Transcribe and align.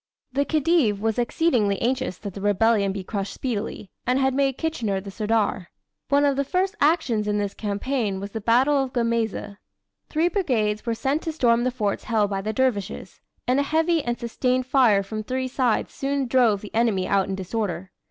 The 0.33 0.45
Khedive 0.45 0.99
was 0.99 1.19
exceedingly 1.19 1.79
anxious 1.79 2.17
that 2.17 2.33
the 2.33 2.41
rebellion 2.41 2.91
be 2.91 3.03
crushed 3.03 3.35
speedily, 3.35 3.91
and 4.07 4.17
had 4.17 4.33
made 4.33 4.57
Kitchener 4.57 4.99
the 4.99 5.11
"sirdar." 5.11 5.67
One 6.09 6.25
of 6.25 6.37
the 6.37 6.43
first 6.43 6.73
actions 6.81 7.27
in 7.27 7.37
this 7.37 7.53
campaign 7.53 8.19
was 8.19 8.31
the 8.31 8.41
Battle 8.41 8.81
of 8.81 8.93
Gemaizeh. 8.93 9.57
Three 10.09 10.27
brigades 10.27 10.87
were 10.87 10.95
sent 10.95 11.21
to 11.21 11.31
storm 11.31 11.65
the 11.65 11.69
forts 11.69 12.05
held 12.05 12.31
by 12.31 12.41
the 12.41 12.51
dervishes, 12.51 13.21
and 13.47 13.59
a 13.59 13.61
heavy 13.61 14.03
and 14.03 14.17
sustained 14.19 14.65
fire 14.65 15.03
from 15.03 15.21
three 15.21 15.47
sides 15.47 15.93
soon 15.93 16.25
drove 16.25 16.61
the 16.61 16.73
enemy 16.73 17.07
out 17.07 17.27
in 17.27 17.35
disorder. 17.35 17.91